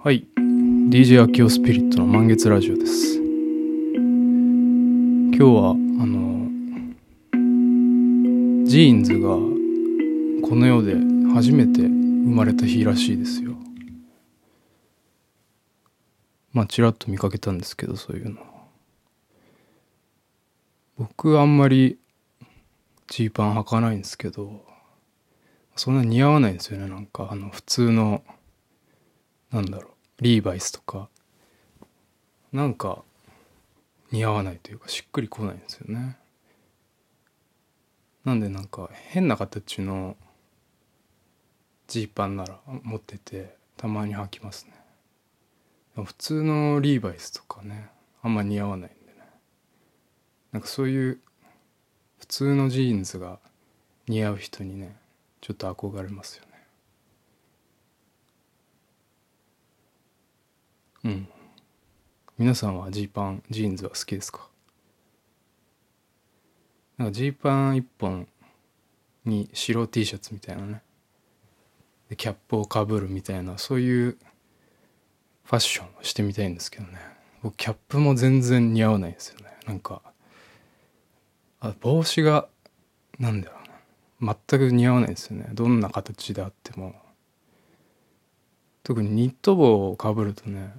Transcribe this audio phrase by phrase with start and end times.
[0.00, 0.28] はい。
[0.36, 3.16] DJ アキオスピリットの満月ラジオです。
[3.16, 3.26] 今
[5.32, 5.74] 日はあ
[6.06, 6.48] の
[8.64, 9.30] ジーンズが
[10.48, 10.94] この世で
[11.34, 11.88] 初めて生
[12.30, 13.56] まれた日らしいですよ。
[16.52, 18.40] まあちらっと見かけたんですけどそういうの。
[20.96, 21.98] 僕あんまり
[23.08, 24.64] ジーパン履かないんですけど
[25.74, 27.30] そんな似合わないんですよねなんか。
[27.32, 28.22] あの普通の
[29.52, 30.22] なんだろう。
[30.22, 31.08] リーバイスとか。
[32.52, 33.02] なんか
[34.10, 36.16] 似合わないというかしっくりこないんですよね。
[38.24, 40.16] なんでなんか変な形の
[41.86, 46.04] ジーパンなら持っててたまに履きますね。
[46.04, 47.88] 普通のリーバイスとかね
[48.22, 49.20] あんま似合わないんでね。
[50.52, 51.20] なんかそういう
[52.18, 53.38] 普通のジーンズが
[54.06, 54.96] 似合う人にね
[55.40, 56.47] ちょっと憧れますよね。
[61.08, 61.28] うん。
[62.36, 64.46] 皆さんはジーパンジーンズは好きですか？
[66.98, 68.28] なんかジーパン一本
[69.24, 70.82] に白 T シャツみたいなね。
[72.10, 74.18] でキャップをかぶるみたいなそういう
[75.44, 76.98] ファッションをしてみたいんですけどね。
[77.42, 79.46] 僕キャップも全然似合わないですよね。
[79.66, 80.02] なんか
[81.60, 82.48] あ帽子が
[83.18, 83.56] なんだろ
[84.20, 84.36] うな。
[84.48, 85.48] 全く似合わないですよね。
[85.54, 86.94] どんな形であっても。
[88.82, 90.74] 特にニット帽をかぶるとね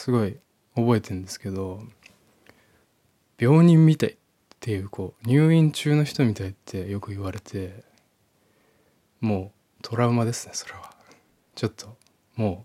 [0.00, 0.38] すごい
[0.76, 1.82] 覚えてるんですけど
[3.38, 4.16] 病人みたいっ
[4.58, 7.84] ていうこう入院中の人みたいってよく言われて
[9.20, 10.94] もうトラウマですねそれは。
[11.54, 11.98] ちょっと
[12.34, 12.64] も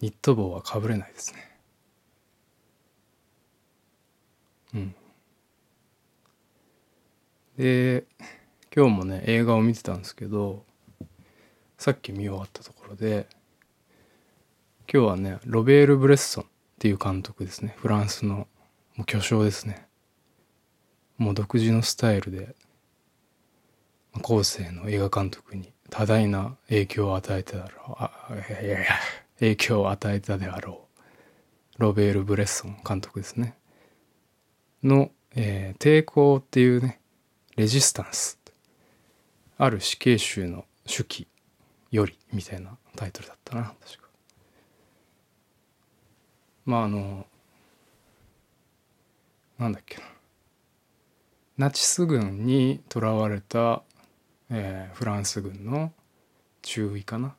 [0.00, 1.58] うニット帽はかぶれないですね。
[4.72, 4.94] うん。
[7.58, 8.06] で
[8.74, 10.64] 今日もね映画を見てたんですけど
[11.76, 13.26] さっき見終わったところで
[14.90, 16.46] 今日はねロベール・ブレッソンっ
[16.78, 17.74] ていう監督ですね。
[17.76, 18.48] フランスの
[18.96, 19.86] もう巨匠ですね。
[21.18, 22.54] もう独自のスタイルで
[24.22, 27.94] 後世の映画監督に多大な影響を与えただろう。
[27.98, 28.10] あ
[28.48, 28.86] いやいや
[29.40, 30.86] 影響を与えたであろ
[31.78, 31.82] う。
[31.82, 33.58] ロベール・ブレッソン監督ですね。
[34.82, 36.98] の、えー、抵抗っていうね
[37.56, 38.38] レジスタンス。
[39.58, 41.28] ある死刑囚の手記
[41.90, 44.07] よりみたいなタイトルだったな確か。
[46.68, 47.26] まああの
[49.58, 50.02] なんだっけな。
[51.56, 53.82] ナチス軍に囚われた、
[54.50, 55.92] えー、フランス軍の
[56.60, 57.34] 中尉かな。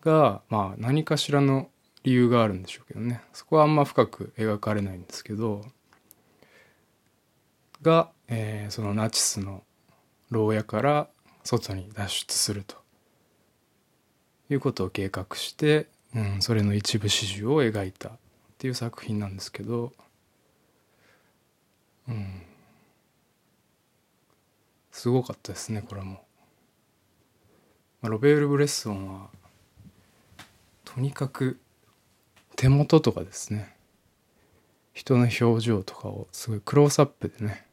[0.00, 1.70] がまあ何かしらの
[2.04, 3.20] 理由があるんでしょうけどね。
[3.32, 5.64] そこはあんま深く描かれないんですけど。
[7.82, 9.64] が、えー、そのナチスの
[10.30, 11.08] 牢屋から
[11.42, 12.76] 外に脱出すると
[14.50, 18.12] いうことを計画してうん、それの一部始終を描いたっ
[18.58, 19.92] ていう作品なんですけど、
[22.08, 22.42] うん、
[24.92, 26.24] すごかったですねこれも。
[28.02, 29.28] ロベール・ブレッソンは
[30.84, 31.58] とにかく
[32.54, 33.74] 手元とかですね
[34.92, 37.66] 人の表情とかをすごいクロースアップでね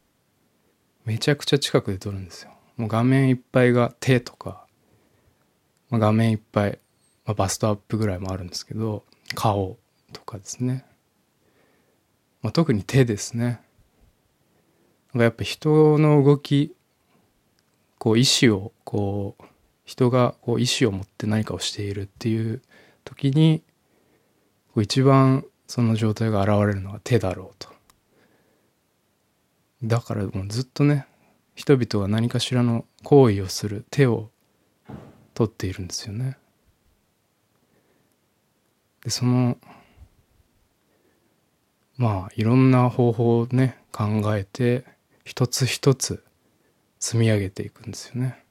[1.05, 2.51] めちゃくちゃ近くで撮るんですよ。
[2.77, 4.65] もう画面いっぱいが手とか、
[5.89, 6.79] まあ、画面いっぱい
[7.25, 9.03] まあ、バストアップぐらいもあるんですけど
[9.35, 9.77] 顔
[10.13, 10.85] とかですね、
[12.41, 13.61] まあ、特に手ですね。
[15.13, 16.73] やっぱ人の動き
[17.97, 19.43] こう意志をこう
[19.83, 22.61] 人がこう意志を持って何かをしているっていう
[23.03, 23.61] 時に
[24.77, 27.69] 一番その状態が現れるのは手だろうと。
[29.83, 31.07] だからもうずっとね
[31.55, 34.29] 人々が何かしらの行為をする手を
[35.33, 36.37] 取っているんですよね。
[39.03, 39.57] でその
[41.97, 44.85] まあいろんな方法をね考えて
[45.23, 46.23] 一つ一つ
[46.99, 48.43] 積み上げていくんですよね、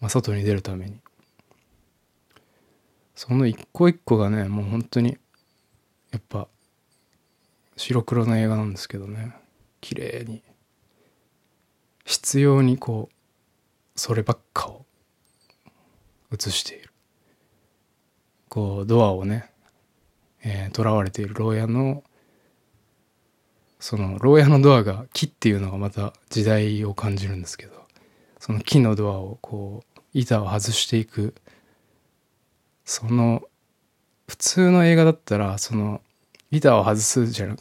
[0.00, 1.00] まあ、外に出るために。
[3.16, 5.16] その一個一個がねもう本当に
[6.10, 6.48] やっぱ
[7.76, 9.34] 白黒の映画なんですけどね。
[9.80, 10.42] 綺麗に
[12.06, 13.14] 必要にこう
[14.00, 14.86] そればっかを
[16.32, 16.93] 映している。
[18.54, 19.50] こうドアをね
[20.44, 22.04] えー、囚われている牢屋の
[23.80, 27.72] その牢屋のドアが木っていうのがまた時代を感じるんですけど
[28.38, 31.34] その木のドアをこう板を外していく
[32.84, 33.42] その
[34.28, 36.00] 普通の映画だったらその
[36.50, 37.60] 板を外すじゃなく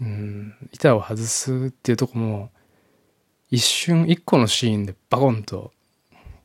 [0.00, 2.50] うん板を外すっていうとこも
[3.50, 5.72] 一瞬一個のシーンでバコンと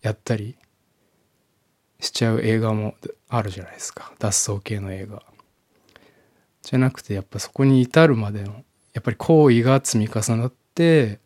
[0.02, 0.56] やったり
[2.00, 2.96] しちゃう映画も
[3.28, 4.14] あるじゃないですか。
[4.20, 5.24] 脱走系の映画。
[6.62, 8.64] じゃなくてやっぱそこに至るまでの
[8.94, 11.20] やっぱり行為が積み重なって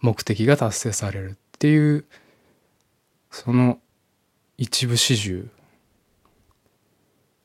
[0.00, 2.04] 目的が達成されるっていう
[3.30, 3.78] その
[4.58, 5.48] 一部始終。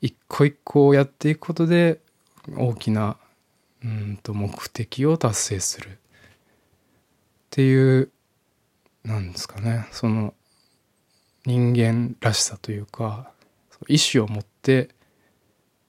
[0.02, 2.00] 一個一個をやっていくことで
[2.56, 3.18] 大きな
[3.84, 5.90] うんと目的を達成する。
[5.90, 5.98] っ
[7.50, 8.12] ていう
[9.04, 9.88] なんですかね。
[9.92, 10.34] その
[11.46, 13.32] 人間らしさというか
[13.88, 14.90] 意志を持って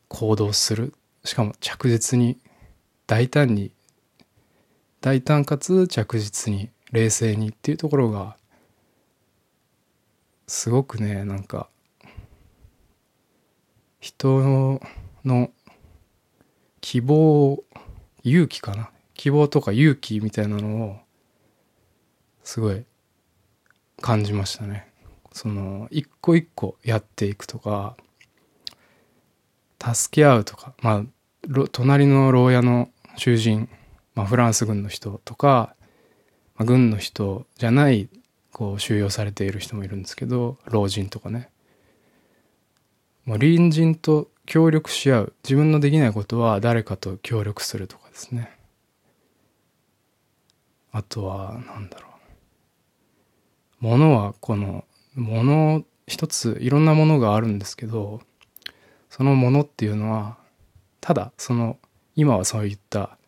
[0.09, 0.95] 行動する。
[1.25, 2.39] しかも着実に
[3.07, 3.73] 大胆に
[5.01, 8.37] 大胆かつ着実に冷静にっていうところが
[10.47, 11.69] すごくねなんか
[13.99, 14.81] 人
[15.25, 15.51] の
[16.81, 17.65] 希望
[18.23, 18.91] 勇気かな。
[19.15, 20.97] 希望とか勇気みたいなのを
[22.45, 22.85] すごい
[24.01, 24.86] 感じましたね。
[25.37, 27.95] その一個一個やっていくとか
[29.79, 31.03] 助け合うとかまあ
[31.73, 33.69] 隣の牢屋の囚人、
[34.15, 35.75] まあ、フランス軍の人とか、
[36.57, 38.09] まあ、軍の人じゃない
[38.51, 41.51] こう収容されている人もいるんですけど老人とかね。
[43.27, 45.33] もう隣人と協力し合う。
[45.45, 48.57] 自分のできないことは誰かと協力するとかですね。
[50.93, 52.13] あとは何だろう。
[53.81, 54.85] 物はこの
[55.17, 58.21] 物一ついろんなものがあるんですけど
[59.11, 60.37] そのものっていうのは
[61.01, 61.79] ただその
[62.15, 63.19] 今はそういった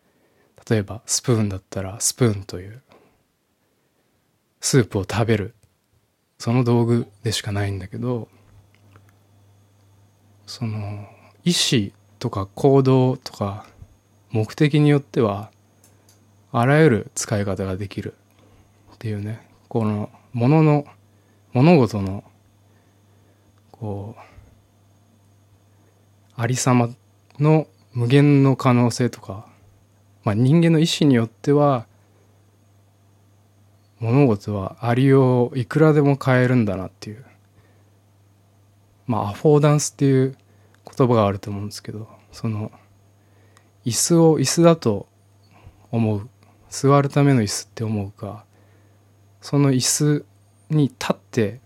[0.68, 2.82] 例えばスプーンだったらスプーンという
[4.60, 5.54] スープを食べる
[6.38, 8.28] その道具でしかないんだけど
[10.46, 11.06] その
[11.44, 13.66] 意思とか行動とか
[14.30, 15.50] 目的によっては
[16.52, 18.14] あらゆる使い方ができる
[18.94, 20.84] っていうねこのものの
[21.58, 22.22] 物事の
[23.72, 24.20] こう
[26.36, 26.88] ありさま
[27.40, 29.44] の無限の可能性とか、
[30.22, 31.86] まあ、人間の意志によっては
[33.98, 37.24] 物事はありよういくらでも変えるんだなっていう
[39.08, 40.36] まあアフォーダンスっていう
[40.96, 42.70] 言葉があると思うんですけどその
[43.84, 45.08] 椅子を椅子だと
[45.90, 46.28] 思う
[46.70, 48.44] 座るための椅子って思うか
[49.40, 50.24] その椅子
[50.70, 51.60] に立って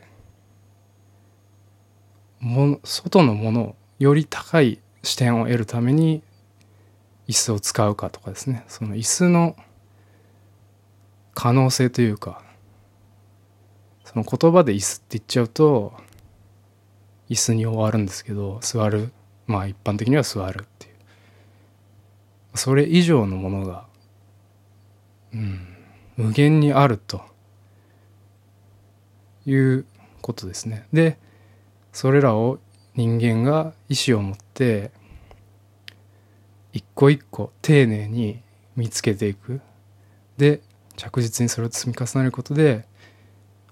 [2.41, 6.23] も外のものをより高い視点を得るために
[7.29, 8.65] 椅子を使うかとかですね。
[8.69, 9.57] その椅子の
[11.35, 12.43] 可能性というか
[14.05, 15.93] その言葉で椅子って言っちゃうと
[17.31, 19.13] 椅子に終わるんですけど座る。
[19.47, 22.59] まあ一般的には座るっていう。
[22.59, 23.87] それ以上のものが、
[25.33, 25.67] うん、
[26.17, 27.32] 無限にあると。
[29.47, 29.85] いう
[30.21, 30.87] ことですね。
[30.93, 31.19] で
[31.93, 32.59] それらを
[32.95, 34.91] 人間が意志を持って
[36.73, 38.41] 一個一個丁寧に
[38.77, 39.61] 見つけていく。
[40.37, 40.61] で
[40.97, 42.87] 着実にそれを積み重ねることで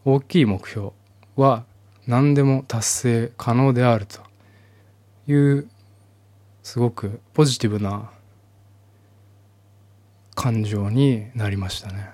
[0.04, 0.90] 大きい目標
[1.36, 1.64] は
[2.06, 4.20] 何でも達成可能であると
[5.30, 5.68] いう
[6.62, 8.10] すごくポジティブな
[10.34, 12.10] 感情になりましたね。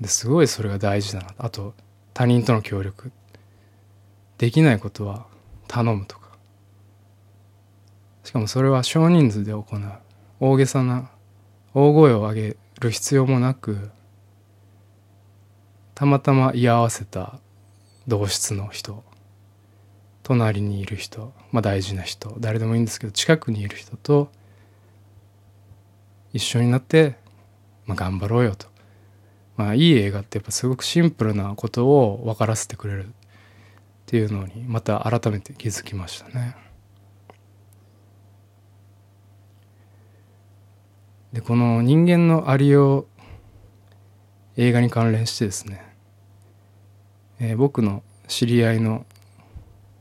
[0.00, 1.34] ですごいそれが大事だな。
[1.38, 1.74] あと
[2.14, 3.12] 他人との協力。
[4.38, 5.26] できないことは
[5.68, 6.30] 頼むとか。
[8.22, 9.92] しかもそれは少人数で行う。
[10.40, 11.10] 大げさな
[11.74, 13.90] 大声を上げる必要もなく
[15.94, 17.38] たまたま居合わせた
[18.08, 19.04] 同室の人。
[20.22, 22.34] 隣にいる人、まあ、大事な人。
[22.38, 24.30] 誰でもいいんですけど近くにいる人と
[26.32, 27.16] 一緒になって、
[27.86, 28.66] まあ、頑張ろうよと、
[29.56, 33.08] まあ、いい映画ってやっぱすごくシンプルなことを分からせてくれるっ
[34.06, 36.56] ていうのにまた改めて気づきましたね。
[41.32, 43.06] でこの人間のありよう
[44.56, 45.84] 映画に関連してですね、
[47.40, 49.04] えー、僕の知り合いの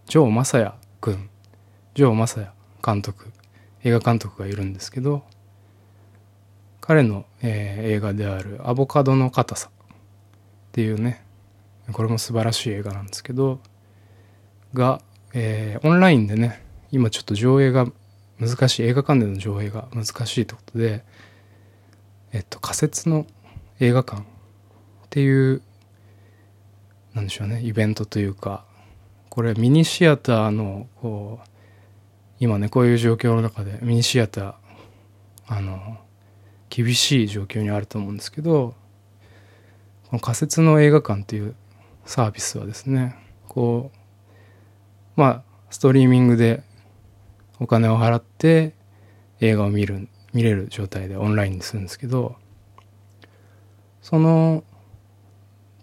[0.05, 1.29] ジョー・マサヤ君
[1.95, 2.53] ジョー・マサヤ
[2.85, 3.31] 監督
[3.83, 5.23] 映画監督がいるんですけど
[6.85, 9.95] 彼の、えー、映画である「アボカドの硬さ」っ
[10.73, 11.23] ていうね
[11.93, 13.61] これも素晴らしい映画なんですけど
[14.73, 15.01] が、
[15.33, 16.61] えー、オンラインでね
[16.91, 17.87] 今ちょっと上映が
[18.37, 21.05] 難しい映画館での上映が難しいということで
[22.33, 23.27] えっと仮設の
[23.79, 24.25] 映画館っ
[25.09, 25.61] ていう
[27.13, 28.65] なんでしょうねイベントというか
[29.29, 31.47] これミニシアターのこう
[32.41, 34.53] 今ねこういう状況の中でミニシアター
[35.47, 35.97] あの
[36.75, 38.73] 厳しい状況にあると思うんですけど
[40.09, 41.53] この仮設の映画館っていう
[42.03, 43.15] サービスはですね
[43.47, 43.97] こう
[45.15, 46.63] まあストリーミングで
[47.59, 48.73] お金を払って
[49.39, 52.37] 映画を見る見れる状態でオンラインにするんですけど
[54.01, 54.63] その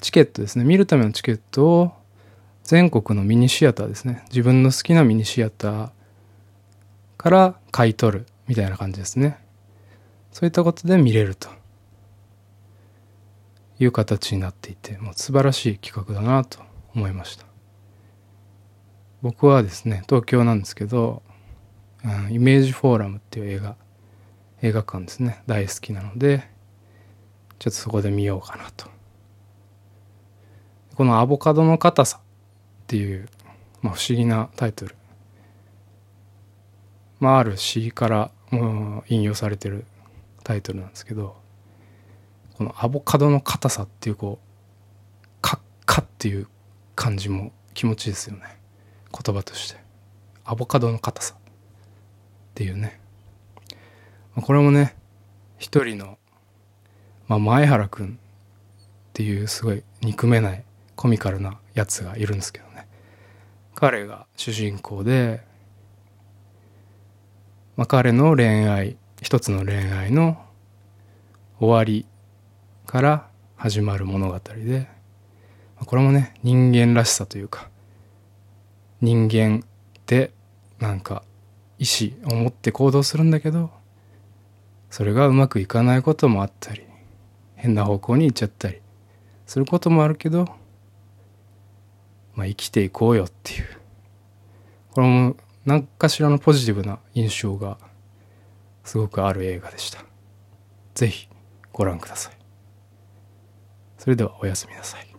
[0.01, 1.93] チケットですね見るためのチケットを
[2.65, 5.91] 全国のミニシアターですね自分の好きなミニシアター
[7.17, 9.39] から買い取るみたいな感じですね。
[10.33, 11.61] そういったことで見れると。
[13.81, 16.61] いう形になっていてもう素晴らしい企画だなと
[16.95, 17.47] 思いました。
[19.23, 21.23] 僕はですね東京なんですけど、
[22.05, 23.77] うん、イメージフォーラムっていう映画
[24.61, 25.43] 映画館ですね。
[25.47, 26.47] 大好きなので
[27.59, 28.87] ちょっとそこで見ようかなと。
[30.95, 33.29] この「アボカドの硬さ」っていう、
[33.81, 34.95] まあ、不思議なタイトル。
[37.19, 39.87] まあある詩からもう引用されてる
[40.45, 41.37] タイトルなんですけど
[42.55, 46.47] このアボカドの硬さっていうこうカッカっていう
[46.95, 48.43] 感じも気持ちいいですよね。
[49.11, 49.81] 言葉として。
[50.45, 51.39] アボカドの硬さっ
[52.55, 53.01] ていうね。
[54.35, 54.95] これもね
[55.59, 56.19] 一人の、
[57.29, 58.11] まあ、前原くんっ
[59.15, 60.65] ていうすごい憎めない
[60.97, 62.87] コミカルなやつがいるんですけどね。
[63.75, 65.41] 彼が主人公で、
[67.77, 70.43] まあ、彼の恋愛一つの恋愛の
[71.59, 72.07] 終わり
[72.87, 74.89] から始まる物語で
[75.87, 77.69] これもね人間らしさというか
[79.01, 80.33] 人間って
[80.79, 81.23] なんか
[81.79, 83.71] 意志を持って行動するんだけど
[84.91, 86.83] それがうまくいかないこともあったり
[87.57, 88.81] 変な方向に行っちゃったり
[89.47, 90.47] することもあるけど、
[92.35, 93.67] まあ、生きていこうよっていう。
[94.93, 95.37] これも
[95.67, 97.77] 何かしらのポジティブな印象が
[98.91, 100.05] すごくある映画でした。
[100.97, 101.29] 是非
[101.71, 102.33] ご覧ください。
[103.99, 105.10] それではおやすみなさい。